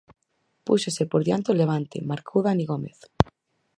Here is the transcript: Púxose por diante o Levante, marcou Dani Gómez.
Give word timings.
Púxose 0.65 1.03
por 1.11 1.21
diante 1.27 1.51
o 1.53 1.57
Levante, 1.61 2.05
marcou 2.11 2.39
Dani 2.45 2.65
Gómez. 2.71 2.97